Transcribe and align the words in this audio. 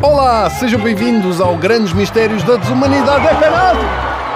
Olá, 0.00 0.48
sejam 0.48 0.80
bem-vindos 0.80 1.42
ao 1.42 1.58
Grandes 1.58 1.92
Mistérios 1.92 2.42
da 2.42 2.56
Desumanidade. 2.56 3.26
É 3.26 3.34
penal! 3.34 3.74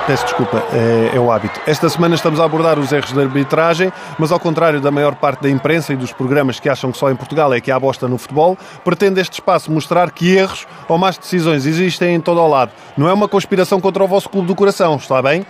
Peço 0.06 0.24
desculpa, 0.24 0.62
é, 0.72 1.16
é, 1.16 1.18
o 1.18 1.32
hábito. 1.32 1.58
Esta 1.66 1.88
semana 1.88 2.14
estamos 2.14 2.38
a 2.38 2.44
abordar 2.44 2.78
os 2.78 2.92
erros 2.92 3.12
de 3.12 3.20
arbitragem, 3.20 3.90
mas 4.18 4.30
ao 4.30 4.38
contrário 4.38 4.78
da 4.78 4.90
maior 4.90 5.14
parte 5.14 5.42
da 5.42 5.48
imprensa 5.48 5.94
e 5.94 5.96
dos 5.96 6.12
programas 6.12 6.60
que 6.60 6.68
acham 6.68 6.92
que 6.92 6.98
só 6.98 7.10
em 7.10 7.16
Portugal 7.16 7.52
é 7.54 7.62
que 7.62 7.70
há 7.70 7.80
bosta 7.80 8.06
no 8.06 8.18
futebol, 8.18 8.56
pretende 8.84 9.18
este 9.18 9.40
espaço 9.40 9.72
mostrar 9.72 10.10
que 10.10 10.36
erros 10.36 10.66
ou 10.86 10.98
más 10.98 11.16
decisões 11.16 11.64
existem 11.64 12.14
em 12.14 12.20
todo 12.20 12.40
o 12.40 12.46
lado. 12.46 12.72
Não 12.94 13.08
é 13.08 13.12
uma 13.12 13.26
conspiração 13.26 13.80
contra 13.80 14.04
o 14.04 14.06
vosso 14.06 14.28
clube 14.28 14.46
do 14.46 14.54
coração, 14.54 14.96
está 14.96 15.20
bem? 15.22 15.46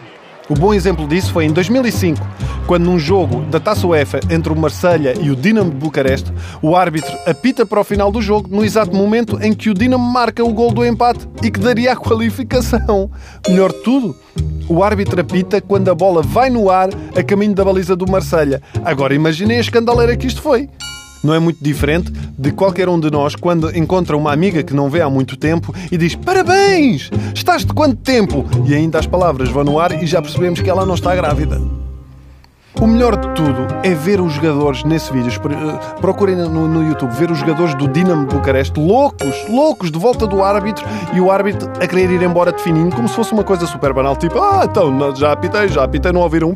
O 0.49 0.55
bom 0.55 0.73
exemplo 0.73 1.09
disso 1.09 1.33
foi 1.33 1.45
em 1.45 1.53
2005, 1.53 2.25
quando 2.69 2.85
num 2.85 3.01
jogo 3.01 3.41
da 3.47 3.59
Taça 3.59 3.85
UEFA 3.85 4.21
entre 4.31 4.53
o 4.53 4.57
Marselha 4.57 5.13
e 5.21 5.29
o 5.29 5.35
Dinamo 5.35 5.71
de 5.71 5.77
Bucareste, 5.77 6.33
o 6.63 6.77
árbitro 6.77 7.13
apita 7.27 7.67
para 7.67 7.81
o 7.81 7.85
final 7.85 8.13
do 8.13 8.23
jogo 8.23 8.49
no 8.49 8.65
exato 8.65 8.95
momento 8.95 9.39
em 9.43 9.53
que 9.53 9.69
o 9.69 9.75
Dinamo 9.75 10.05
marca 10.05 10.45
o 10.45 10.53
gol 10.53 10.73
do 10.73 10.87
empate 10.87 11.29
e 11.43 11.51
que 11.51 11.59
daria 11.59 11.93
a 11.93 11.97
qualificação. 11.97 13.11
Melhor 13.49 13.73
de 13.73 13.83
tudo, 13.83 14.17
o 14.69 14.85
árbitro 14.85 15.21
apita 15.21 15.61
quando 15.61 15.91
a 15.91 15.95
bola 15.97 16.23
vai 16.23 16.49
no 16.49 16.71
ar 16.71 16.91
a 17.17 17.23
caminho 17.25 17.55
da 17.55 17.65
baliza 17.65 17.97
do 17.97 18.09
Marselha. 18.09 18.63
Agora 18.85 19.15
imaginem 19.15 19.57
a 19.57 19.61
escandaleira 19.61 20.17
que 20.17 20.29
isto 20.29 20.41
foi 20.41 20.69
não 21.27 21.35
é 21.35 21.39
muito 21.39 21.63
diferente 21.63 22.13
de 22.39 22.53
qualquer 22.53 22.89
um 22.89 22.99
de 22.99 23.11
nós 23.11 23.35
quando 23.35 23.77
encontra 23.77 24.17
uma 24.17 24.33
amiga 24.33 24.63
que 24.63 24.73
não 24.73 24.89
vê 24.89 25.03
há 25.03 25.11
muito 25.11 25.37
tempo 25.37 25.75
e 25.91 25.99
diz 25.99 26.15
Parabéns! 26.15 27.11
Estás 27.35 27.65
de 27.65 27.73
quanto 27.73 27.97
tempo? 27.97 28.47
E 28.65 28.75
ainda 28.75 28.99
as 28.99 29.07
palavras 29.07 29.49
vão 29.49 29.65
no 29.65 29.79
ar 29.79 30.03
e 30.03 30.07
já 30.07 30.23
percebemos 30.23 30.61
que 30.61 30.71
ela 30.71 30.87
não 30.87 30.95
está 30.95 31.15
grávida. 31.15 31.61
O 32.81 32.87
melhor 32.87 33.17
de 33.17 33.29
tudo 33.35 33.67
é 33.83 33.95
ver 33.95 34.21
os 34.21 34.35
jogadores 34.35 34.85
nesse 34.85 35.11
vídeo. 35.11 35.33
Eh, 35.33 36.01
procurem 36.01 36.37
no, 36.37 36.69
no, 36.69 36.87
YouTube 36.87 37.11
ver 37.13 37.31
os 37.31 37.39
jogadores 37.39 37.75
do 37.75 37.89
Dinamo 37.89 38.27
Bucareste 38.27 38.79
loucos, 38.79 39.49
loucos, 39.49 39.91
de 39.91 39.99
volta 39.99 40.27
do 40.27 40.45
árbitro 40.45 40.85
e 41.15 41.21
o 41.21 41.31
árbitro 41.31 41.71
a 41.83 41.87
querer 41.87 42.11
ir 42.11 42.23
embora 42.23 42.53
de 42.53 42.63
fininho, 42.63 42.91
como 42.95 43.09
se 43.09 43.15
fosse 43.15 43.33
uma 43.33 43.43
coisa 43.43 43.67
super 43.67 43.95
banal. 43.95 44.15
Tipo, 44.15 44.39
ah, 44.41 44.67
então 44.71 45.17
já 45.17 45.33
apitei, 45.33 45.69
já 45.69 45.85
apitei, 45.85 46.13
não 46.13 46.21
ouviram. 46.21 46.55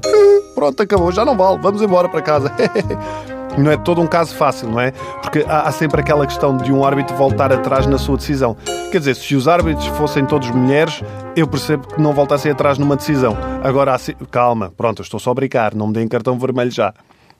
Pronto, 0.54 0.82
acabou, 0.82 1.10
já 1.10 1.24
não 1.24 1.36
vale, 1.36 1.58
vamos 1.60 1.80
embora 1.80 2.08
para 2.08 2.20
casa. 2.20 2.52
não 3.60 3.70
é 3.70 3.76
todo 3.76 4.00
um 4.00 4.06
caso 4.06 4.34
fácil, 4.34 4.68
não 4.68 4.80
é? 4.80 4.90
Porque 4.90 5.44
há, 5.46 5.62
há, 5.62 5.72
sempre 5.72 6.00
aquela 6.00 6.26
questão 6.26 6.56
de 6.56 6.72
um 6.72 6.84
árbitro 6.84 7.16
voltar 7.16 7.52
atrás 7.52 7.86
na 7.86 7.98
sua 7.98 8.16
decisão. 8.16 8.56
Quer 8.90 8.98
dizer, 8.98 9.16
se 9.16 9.34
os 9.34 9.46
árbitros 9.48 9.86
fossem 9.88 10.24
todos 10.24 10.50
mulheres, 10.50 11.02
eu 11.36 11.46
percebo 11.46 11.86
que 11.88 12.00
não 12.00 12.12
voltassem 12.12 12.50
atrás 12.50 12.78
numa 12.78 12.96
decisão. 12.96 13.36
Agora, 13.62 13.96
calma, 14.30 14.72
pronto, 14.76 15.02
estou 15.02 15.20
só 15.20 15.30
a 15.30 15.34
brincar, 15.34 15.74
não 15.74 15.88
me 15.88 15.92
deem 15.92 16.08
cartão 16.08 16.38
vermelho 16.38 16.70
já. 16.70 16.94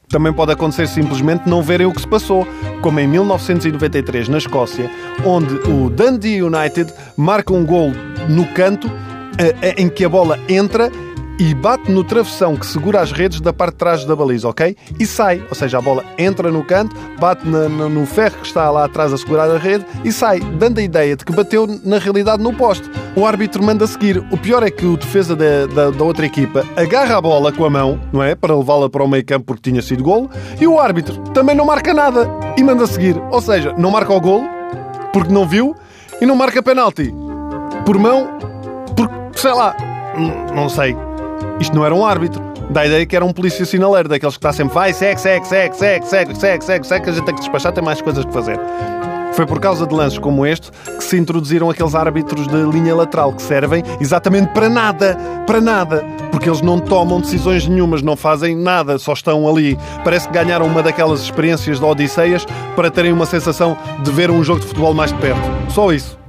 Também 0.08 0.32
pode 0.32 0.50
acontecer 0.50 0.88
simplesmente 0.88 1.48
não 1.48 1.62
verem 1.62 1.86
o 1.86 1.92
que 1.92 2.00
se 2.00 2.08
passou, 2.08 2.46
como 2.82 2.98
em 2.98 3.06
1993 3.06 4.28
na 4.28 4.38
Escócia, 4.38 4.90
onde 5.24 5.54
o 5.70 5.88
Dundee 5.88 6.42
United 6.42 6.92
marca 7.16 7.52
um 7.52 7.64
gol 7.64 7.92
no 8.28 8.44
canto 8.52 8.90
eh, 9.38 9.54
eh, 9.62 9.74
em 9.78 9.88
que 9.88 10.04
a 10.04 10.08
bola 10.08 10.36
entra 10.48 10.90
e 11.40 11.54
bate 11.54 11.90
no 11.90 12.04
travessão 12.04 12.54
que 12.54 12.66
segura 12.66 13.00
as 13.00 13.12
redes 13.12 13.40
da 13.40 13.50
parte 13.50 13.72
de 13.72 13.78
trás 13.78 14.04
da 14.04 14.14
baliza, 14.14 14.46
ok? 14.46 14.76
E 14.98 15.06
sai, 15.06 15.42
ou 15.48 15.54
seja, 15.54 15.78
a 15.78 15.80
bola 15.80 16.04
entra 16.18 16.52
no 16.52 16.62
canto, 16.62 16.94
bate 17.18 17.48
na, 17.48 17.66
na, 17.66 17.88
no 17.88 18.04
ferro 18.04 18.36
que 18.36 18.46
está 18.46 18.70
lá 18.70 18.84
atrás 18.84 19.10
a 19.10 19.16
segurar 19.16 19.50
a 19.50 19.56
rede 19.56 19.86
e 20.04 20.12
sai, 20.12 20.38
dando 20.40 20.78
a 20.78 20.82
ideia 20.82 21.16
de 21.16 21.24
que 21.24 21.32
bateu 21.32 21.66
na 21.82 21.96
realidade 21.96 22.42
no 22.42 22.52
poste. 22.52 22.90
O 23.16 23.24
árbitro 23.24 23.64
manda 23.64 23.86
seguir. 23.86 24.18
O 24.30 24.36
pior 24.36 24.62
é 24.62 24.70
que 24.70 24.84
o 24.84 24.98
defesa 24.98 25.34
da, 25.34 25.64
da, 25.64 25.90
da 25.90 26.04
outra 26.04 26.26
equipa 26.26 26.62
agarra 26.76 27.16
a 27.16 27.22
bola 27.22 27.50
com 27.50 27.64
a 27.64 27.70
mão, 27.70 27.98
não 28.12 28.22
é? 28.22 28.34
Para 28.34 28.54
levá-la 28.54 28.90
para 28.90 29.02
o 29.02 29.08
meio 29.08 29.24
campo 29.24 29.46
porque 29.46 29.70
tinha 29.70 29.80
sido 29.80 30.04
golo, 30.04 30.28
e 30.60 30.66
o 30.66 30.78
árbitro 30.78 31.18
também 31.32 31.56
não 31.56 31.64
marca 31.64 31.94
nada 31.94 32.28
e 32.54 32.62
manda 32.62 32.86
seguir. 32.86 33.16
Ou 33.30 33.40
seja, 33.40 33.72
não 33.78 33.90
marca 33.90 34.12
o 34.12 34.20
golo 34.20 34.44
porque 35.10 35.32
não 35.32 35.48
viu 35.48 35.74
e 36.20 36.26
não 36.26 36.36
marca 36.36 36.62
penalti. 36.62 37.14
Por 37.86 37.98
mão, 37.98 38.28
porque, 38.94 39.38
sei 39.38 39.52
lá, 39.52 39.74
não 40.54 40.68
sei. 40.68 40.94
Isto 41.58 41.76
não 41.76 41.84
era 41.84 41.94
um 41.94 42.04
árbitro. 42.04 42.42
Dá 42.70 42.82
a 42.82 42.86
ideia 42.86 43.04
que 43.04 43.16
era 43.16 43.24
um 43.24 43.32
polícia 43.32 43.64
sinaleiro, 43.64 44.08
daqueles 44.08 44.36
que 44.36 44.38
está 44.38 44.52
sempre 44.52 44.74
vai, 44.74 44.92
segue, 44.92 45.20
segue, 45.20 45.46
segue, 45.46 45.76
segue, 45.76 46.06
segue, 46.06 46.36
segue, 46.36 46.64
segue, 46.64 46.86
segue, 46.86 47.04
que 47.04 47.10
a 47.10 47.12
gente 47.12 47.24
tem 47.24 47.34
que 47.34 47.40
despachar, 47.40 47.72
tem 47.72 47.82
mais 47.82 48.00
coisas 48.00 48.24
que 48.24 48.32
fazer. 48.32 48.58
Foi 49.32 49.46
por 49.46 49.60
causa 49.60 49.86
de 49.86 49.94
lances 49.94 50.18
como 50.18 50.44
este 50.44 50.70
que 50.70 51.02
se 51.02 51.16
introduziram 51.16 51.70
aqueles 51.70 51.94
árbitros 51.94 52.46
de 52.46 52.56
linha 52.56 52.94
lateral 52.94 53.32
que 53.32 53.42
servem 53.42 53.82
exatamente 54.00 54.52
para 54.52 54.68
nada, 54.68 55.16
para 55.46 55.60
nada, 55.60 56.04
porque 56.30 56.48
eles 56.48 56.60
não 56.60 56.78
tomam 56.78 57.20
decisões 57.20 57.66
nenhumas, 57.66 58.02
não 58.02 58.16
fazem 58.16 58.56
nada, 58.56 58.98
só 58.98 59.12
estão 59.12 59.48
ali. 59.48 59.78
Parece 60.04 60.28
que 60.28 60.34
ganharam 60.34 60.66
uma 60.66 60.82
daquelas 60.82 61.20
experiências 61.20 61.78
de 61.78 61.84
Odisseias 61.84 62.44
para 62.76 62.90
terem 62.90 63.12
uma 63.12 63.26
sensação 63.26 63.76
de 64.02 64.10
ver 64.10 64.30
um 64.30 64.42
jogo 64.44 64.60
de 64.60 64.66
futebol 64.66 64.92
mais 64.92 65.12
de 65.12 65.18
perto. 65.18 65.40
Só 65.70 65.92
isso. 65.92 66.19